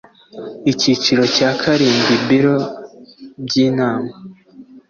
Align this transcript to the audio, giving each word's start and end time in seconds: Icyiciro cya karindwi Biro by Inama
Icyiciro 0.71 1.23
cya 1.35 1.49
karindwi 1.61 2.13
Biro 2.27 2.55
by 3.43 3.53
Inama 3.67 4.09